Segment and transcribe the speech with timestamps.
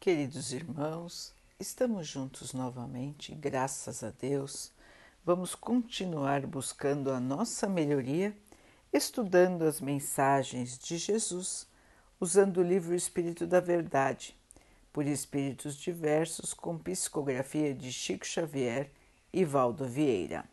[0.00, 4.72] Queridos irmãos, estamos juntos novamente, graças a Deus.
[5.22, 8.34] Vamos continuar buscando a nossa melhoria,
[8.90, 11.68] estudando as mensagens de Jesus,
[12.18, 14.34] usando o livro Espírito da Verdade,
[14.90, 18.90] por espíritos diversos, com psicografia de Chico Xavier
[19.30, 20.46] e Valdo Vieira.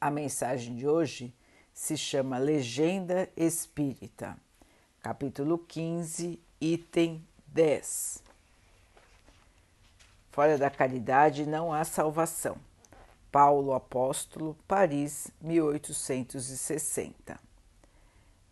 [0.00, 1.32] A mensagem de hoje
[1.72, 4.36] se chama Legenda Espírita,
[5.00, 7.24] capítulo 15, item
[7.54, 8.22] 10.
[10.32, 12.56] Fora da caridade não há salvação.
[13.30, 17.38] Paulo Apóstolo, Paris, 1860.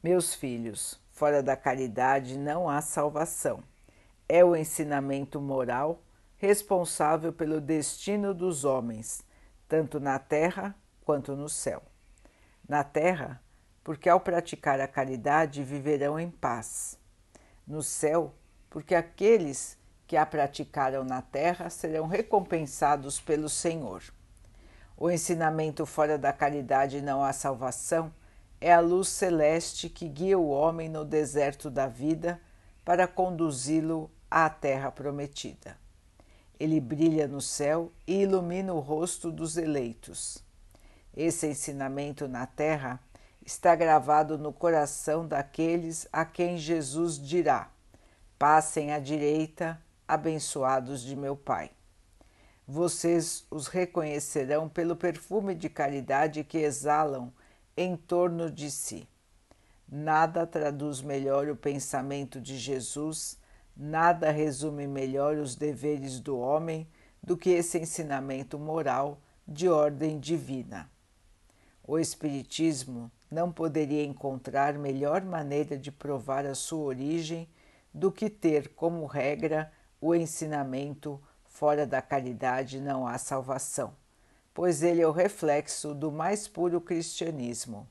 [0.01, 3.65] Meus filhos, fora da caridade não há salvação.
[4.29, 6.01] É o ensinamento moral
[6.37, 9.25] responsável pelo destino dos homens,
[9.69, 11.83] tanto na terra quanto no céu.
[12.69, 13.43] Na terra,
[13.83, 16.97] porque ao praticar a caridade viverão em paz.
[17.67, 18.33] No céu,
[18.73, 19.77] porque aqueles
[20.07, 24.03] que a praticaram na terra serão recompensados pelo Senhor.
[24.97, 28.11] O ensinamento fora da caridade não há salvação
[28.63, 32.41] é a luz celeste que guia o homem no deserto da vida
[32.83, 35.77] para conduzi-lo à terra prometida.
[36.59, 40.43] Ele brilha no céu e ilumina o rosto dos eleitos.
[41.15, 42.99] Esse ensinamento na terra
[43.45, 47.69] está gravado no coração daqueles a quem Jesus dirá:
[48.43, 51.71] Passem à direita, abençoados de meu Pai.
[52.67, 57.33] Vocês os reconhecerão pelo perfume de caridade que exalam
[57.77, 59.09] em torno de si.
[59.89, 63.39] Nada traduz melhor o pensamento de Jesus,
[63.77, 66.89] nada resume melhor os deveres do homem
[67.23, 70.91] do que esse ensinamento moral de ordem divina.
[71.87, 77.49] O Espiritismo não poderia encontrar melhor maneira de provar a sua origem
[77.93, 83.95] do que ter como regra o ensinamento fora da caridade não há salvação,
[84.55, 87.87] pois ele é o reflexo do mais puro cristianismo,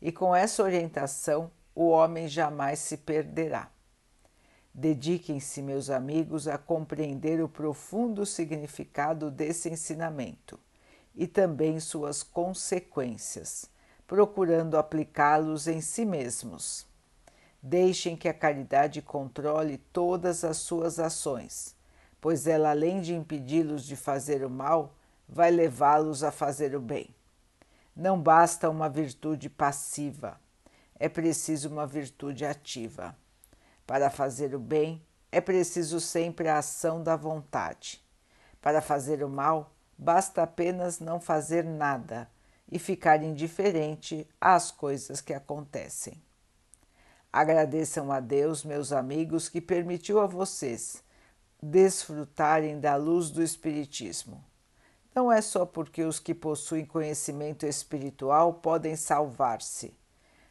[0.00, 3.70] e com essa orientação o homem jamais se perderá.
[4.72, 10.60] Dediquem-se, meus amigos, a compreender o profundo significado desse ensinamento
[11.14, 13.70] e também suas consequências,
[14.06, 16.86] procurando aplicá-los em si mesmos.
[17.68, 21.74] Deixem que a caridade controle todas as suas ações,
[22.20, 24.94] pois ela, além de impedi-los de fazer o mal,
[25.28, 27.12] vai levá-los a fazer o bem.
[27.96, 30.40] Não basta uma virtude passiva,
[30.94, 33.16] é preciso uma virtude ativa.
[33.84, 38.00] Para fazer o bem, é preciso sempre a ação da vontade.
[38.62, 42.30] Para fazer o mal, basta apenas não fazer nada
[42.70, 46.22] e ficar indiferente às coisas que acontecem.
[47.36, 51.04] Agradeçam a Deus, meus amigos, que permitiu a vocês
[51.62, 54.42] desfrutarem da luz do Espiritismo.
[55.14, 59.94] Não é só porque os que possuem conhecimento espiritual podem salvar-se,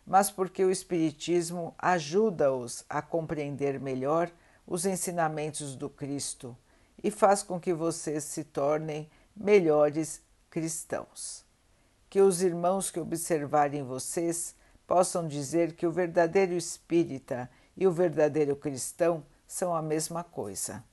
[0.05, 4.29] mas porque o Espiritismo ajuda-os a compreender melhor
[4.67, 6.55] os ensinamentos do Cristo
[7.03, 10.21] e faz com que vocês se tornem melhores
[10.51, 11.43] cristãos.
[12.11, 14.53] Que os irmãos que observarem vocês
[14.87, 20.83] possam dizer que o verdadeiro espírita e o verdadeiro cristão são a mesma coisa.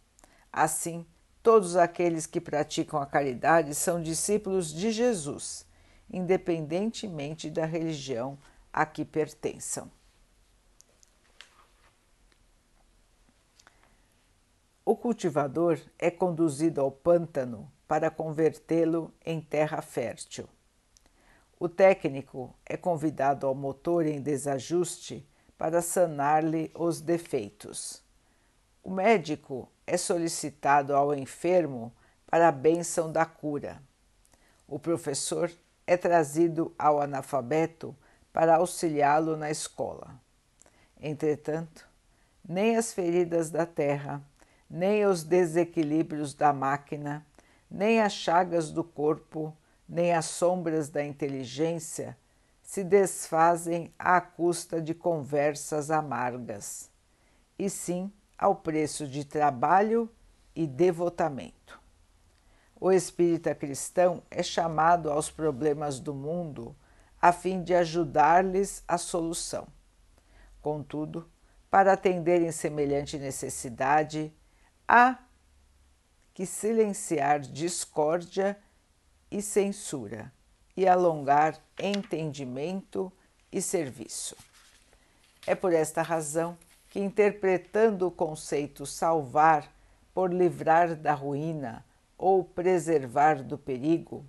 [0.52, 1.06] Assim,
[1.42, 5.66] todos aqueles que praticam a caridade são discípulos de Jesus,
[6.10, 8.38] independentemente da religião
[8.72, 9.90] a que pertençam.
[14.84, 20.48] O cultivador é conduzido ao pântano para convertê-lo em terra fértil.
[21.62, 25.24] O técnico é convidado ao motor em desajuste
[25.56, 28.02] para sanar-lhe os defeitos.
[28.82, 31.92] O médico é solicitado ao enfermo
[32.26, 33.80] para a bênção da cura.
[34.66, 35.52] O professor
[35.86, 37.94] é trazido ao analfabeto
[38.32, 40.20] para auxiliá-lo na escola.
[41.00, 41.88] Entretanto,
[42.44, 44.20] nem as feridas da terra,
[44.68, 47.24] nem os desequilíbrios da máquina,
[47.70, 49.56] nem as chagas do corpo
[49.92, 52.16] nem as sombras da inteligência
[52.62, 56.90] se desfazem à custa de conversas amargas,
[57.58, 60.10] e sim ao preço de trabalho
[60.56, 61.78] e devotamento.
[62.80, 66.74] O espírita cristão é chamado aos problemas do mundo
[67.20, 69.68] a fim de ajudar-lhes a solução.
[70.62, 71.30] Contudo,
[71.70, 74.32] para atenderem semelhante necessidade,
[74.88, 75.18] há
[76.32, 78.58] que silenciar discórdia
[79.32, 80.30] e censura,
[80.76, 83.10] e alongar entendimento
[83.50, 84.36] e serviço.
[85.46, 86.56] É por esta razão
[86.90, 89.72] que, interpretando o conceito salvar
[90.12, 91.82] por livrar da ruína
[92.18, 94.24] ou preservar do perigo,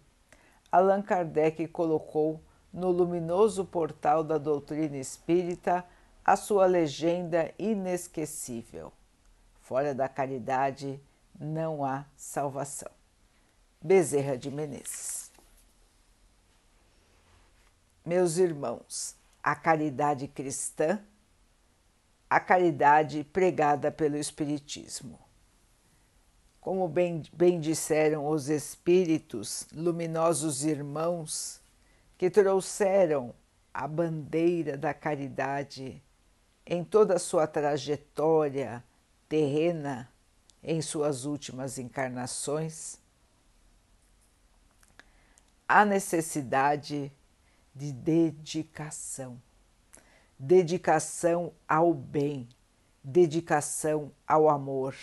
[0.71, 2.41] Allan Kardec colocou
[2.71, 5.85] no luminoso portal da doutrina espírita
[6.23, 8.91] a sua legenda inesquecível:
[9.59, 10.99] Fora da caridade
[11.37, 13.02] não há salvação.
[13.83, 15.29] Bezerra de Menezes.
[18.05, 19.13] Meus irmãos,
[19.43, 21.03] a caridade cristã,
[22.29, 25.19] a caridade pregada pelo Espiritismo.
[26.61, 31.59] Como bem, bem disseram os Espíritos, luminosos irmãos,
[32.17, 33.35] que trouxeram
[33.73, 36.01] a bandeira da caridade
[36.65, 38.81] em toda a sua trajetória
[39.27, 40.09] terrena
[40.63, 43.02] em suas últimas encarnações,
[45.67, 47.11] a necessidade
[47.73, 49.41] de dedicação,
[50.37, 52.47] dedicação ao bem,
[53.03, 54.95] dedicação ao amor,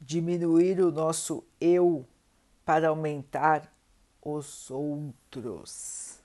[0.00, 2.06] diminuir o nosso eu
[2.64, 3.72] para aumentar
[4.22, 6.20] os outros,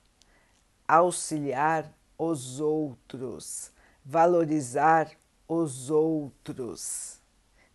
[0.88, 3.72] auxiliar os outros,
[4.04, 5.12] valorizar
[5.48, 7.20] os outros,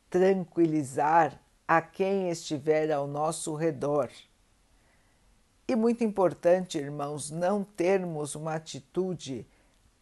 [0.08, 4.10] tranquilizar a quem estiver ao nosso redor.
[5.68, 9.46] E muito importante, irmãos, não termos uma atitude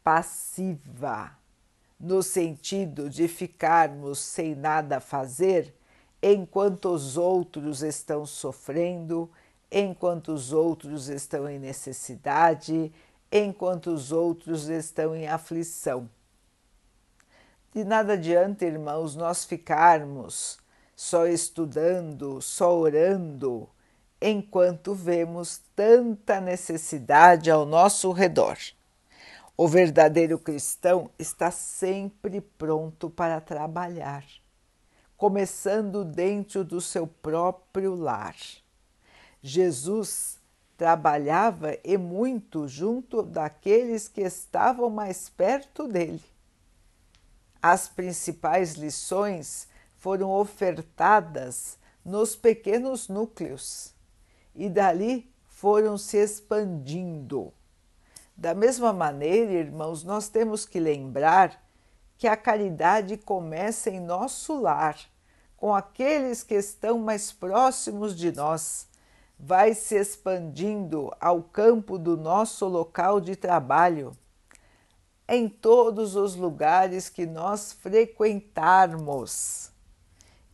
[0.03, 1.39] passiva,
[1.99, 5.75] no sentido de ficarmos sem nada a fazer
[6.23, 9.31] enquanto os outros estão sofrendo,
[9.71, 12.93] enquanto os outros estão em necessidade,
[13.31, 16.09] enquanto os outros estão em aflição.
[17.75, 20.59] De nada adianta, irmãos, nós ficarmos
[20.97, 23.69] só estudando, só orando,
[24.27, 28.57] enquanto vemos tanta necessidade ao nosso redor.
[29.55, 34.25] O verdadeiro cristão está sempre pronto para trabalhar,
[35.15, 38.35] começando dentro do seu próprio lar.
[39.43, 40.41] Jesus
[40.79, 46.23] trabalhava e muito junto daqueles que estavam mais perto dele.
[47.61, 49.69] As principais lições
[49.99, 53.94] foram ofertadas nos pequenos núcleos
[54.55, 57.53] e dali foram se expandindo.
[58.37, 61.63] Da mesma maneira, irmãos, nós temos que lembrar
[62.19, 64.99] que a caridade começa em nosso lar,
[65.57, 68.89] com aqueles que estão mais próximos de nós
[69.39, 74.13] vai se expandindo ao campo do nosso local de trabalho,
[75.29, 79.71] em todos os lugares que nós frequentarmos.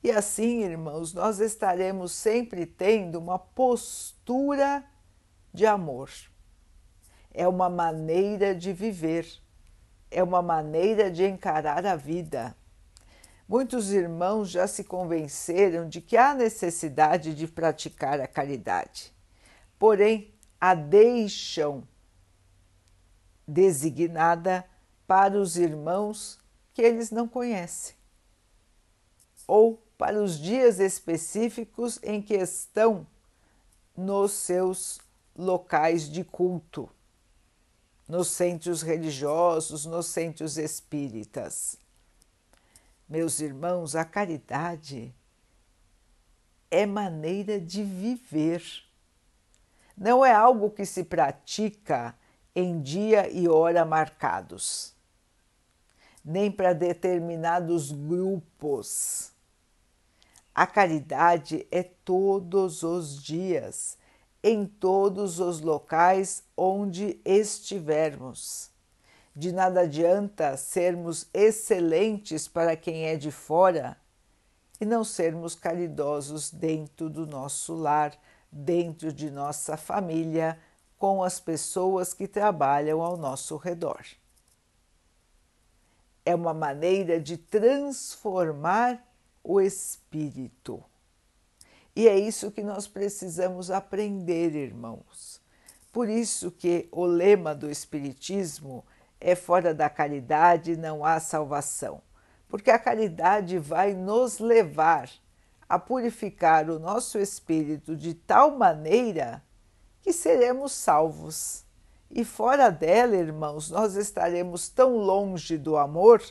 [0.02, 4.84] E assim, irmãos, nós estaremos sempre tendo uma postura
[5.52, 6.10] de amor.
[7.32, 9.26] É uma maneira de viver,
[10.10, 12.56] é uma maneira de encarar a vida.
[13.46, 19.12] Muitos irmãos já se convenceram de que há necessidade de praticar a caridade,
[19.78, 21.86] porém a deixam
[23.46, 24.64] designada
[25.06, 26.38] para os irmãos
[26.72, 27.96] que eles não conhecem,
[29.46, 33.06] ou para os dias específicos em que estão
[33.94, 34.98] nos seus
[35.36, 36.88] locais de culto,
[38.08, 41.76] nos centros religiosos, nos centros espíritas.
[43.06, 45.14] Meus irmãos, a caridade
[46.70, 48.64] é maneira de viver.
[49.94, 52.14] Não é algo que se pratica
[52.56, 54.94] em dia e hora marcados,
[56.24, 59.29] nem para determinados grupos.
[60.60, 63.96] A caridade é todos os dias,
[64.44, 68.70] em todos os locais onde estivermos.
[69.34, 73.96] De nada adianta sermos excelentes para quem é de fora
[74.78, 78.12] e não sermos caridosos dentro do nosso lar,
[78.52, 80.58] dentro de nossa família,
[80.98, 84.04] com as pessoas que trabalham ao nosso redor.
[86.22, 89.09] É uma maneira de transformar
[89.42, 90.82] o espírito.
[91.94, 95.40] E é isso que nós precisamos aprender, irmãos.
[95.92, 98.84] Por isso que o lema do espiritismo
[99.20, 102.00] é fora da caridade não há salvação,
[102.48, 105.10] porque a caridade vai nos levar
[105.68, 109.42] a purificar o nosso espírito de tal maneira
[110.00, 111.64] que seremos salvos.
[112.10, 116.22] E fora dela, irmãos, nós estaremos tão longe do amor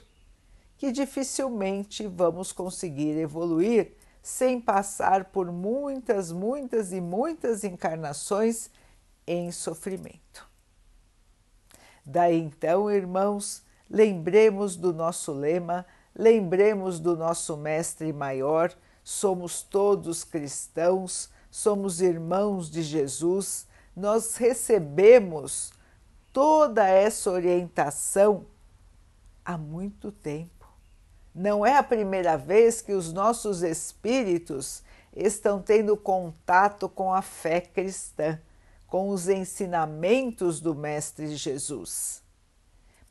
[0.79, 3.91] que dificilmente vamos conseguir evoluir
[4.23, 8.71] sem passar por muitas, muitas e muitas encarnações
[9.27, 10.47] em sofrimento.
[12.05, 21.29] Daí então, irmãos, lembremos do nosso lema, lembremos do nosso Mestre Maior, somos todos cristãos,
[21.51, 25.73] somos irmãos de Jesus, nós recebemos
[26.31, 28.45] toda essa orientação
[29.43, 30.58] há muito tempo.
[31.33, 34.83] Não é a primeira vez que os nossos espíritos
[35.15, 38.39] estão tendo contato com a fé cristã,
[38.87, 42.21] com os ensinamentos do Mestre Jesus.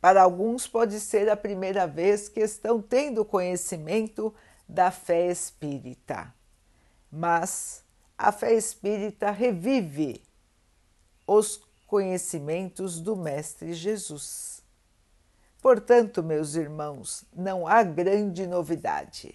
[0.01, 4.35] Para alguns, pode ser a primeira vez que estão tendo conhecimento
[4.69, 6.33] da fé espírita,
[7.11, 7.83] mas
[8.17, 10.23] a fé espírita revive
[11.27, 14.58] os conhecimentos do Mestre Jesus.
[15.61, 19.35] Portanto, meus irmãos, não há grande novidade,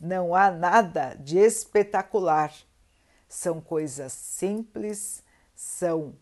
[0.00, 2.52] não há nada de espetacular.
[3.28, 5.22] São coisas simples,
[5.54, 6.14] são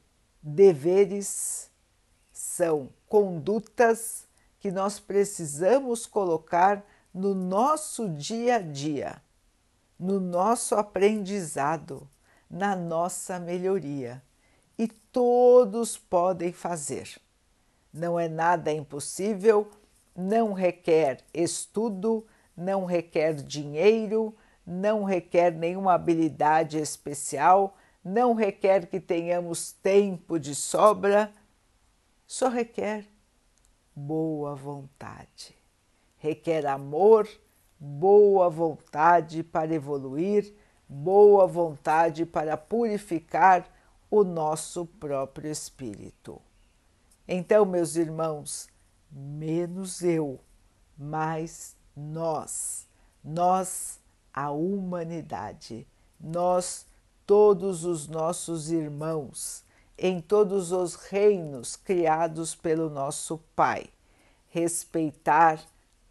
[0.42, 1.70] deveres,
[2.32, 4.26] são condutas
[4.58, 6.82] que nós precisamos colocar
[7.12, 9.20] no nosso dia a dia,
[9.98, 12.08] no nosso aprendizado,
[12.48, 14.22] na nossa melhoria.
[14.78, 17.20] E todos podem fazer.
[17.92, 19.70] Não é nada impossível,
[20.16, 24.34] não requer estudo, não requer dinheiro,
[24.66, 31.32] não requer nenhuma habilidade especial, não requer que tenhamos tempo de sobra,
[32.26, 33.06] só requer
[33.94, 35.54] boa vontade.
[36.16, 37.28] Requer amor,
[37.78, 40.54] boa vontade para evoluir,
[40.88, 43.66] boa vontade para purificar
[44.10, 46.40] o nosso próprio espírito.
[47.34, 48.68] Então, meus irmãos,
[49.10, 50.38] menos eu,
[50.98, 52.86] mais nós,
[53.24, 53.98] nós,
[54.34, 55.88] a humanidade,
[56.20, 56.84] nós,
[57.26, 59.64] todos os nossos irmãos,
[59.96, 63.86] em todos os reinos criados pelo nosso Pai,
[64.50, 65.58] respeitar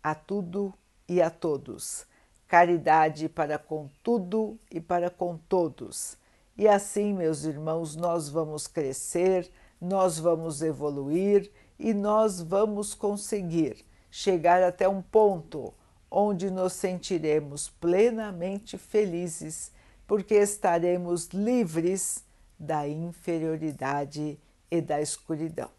[0.02, 0.74] a tudo
[1.08, 2.04] e a todos,
[2.48, 6.18] caridade para com tudo e para com todos.
[6.58, 9.52] E assim, meus irmãos, nós vamos crescer,
[9.82, 15.74] nós vamos evoluir e nós vamos conseguir chegar até um ponto
[16.10, 19.72] onde nos sentiremos plenamente felizes,
[20.06, 22.24] porque estaremos livres
[22.60, 25.72] da inferioridade e da escuridão.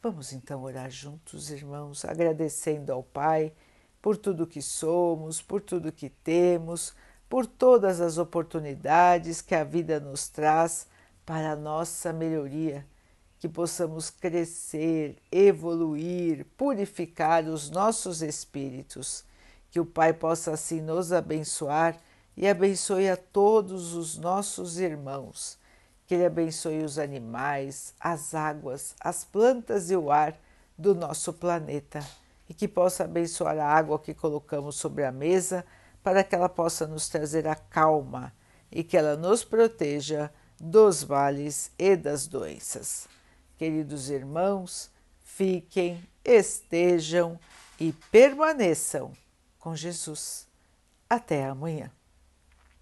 [0.00, 3.52] Vamos então orar juntos, irmãos, agradecendo ao Pai
[4.00, 6.94] por tudo que somos, por tudo que temos,
[7.34, 10.86] por todas as oportunidades que a vida nos traz
[11.26, 12.86] para a nossa melhoria
[13.40, 19.24] que possamos crescer, evoluir, purificar os nossos espíritos,
[19.68, 21.96] que o Pai possa assim nos abençoar
[22.36, 25.58] e abençoe a todos os nossos irmãos,
[26.06, 30.38] que Ele abençoe os animais, as águas, as plantas e o ar
[30.78, 31.98] do nosso planeta.
[32.48, 35.64] E que possa abençoar a água que colocamos sobre a mesa
[36.04, 38.30] para que ela possa nos trazer a calma
[38.70, 40.30] e que ela nos proteja
[40.60, 43.08] dos vales e das doenças.
[43.56, 44.90] Queridos irmãos,
[45.24, 47.40] fiquem, estejam
[47.80, 49.12] e permaneçam
[49.58, 50.46] com Jesus.
[51.08, 51.90] Até amanhã.